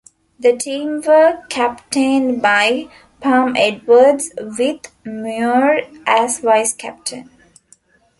[0.39, 2.87] The team were captained by
[3.19, 7.29] Pam Edwards, with Muir as vice-captain.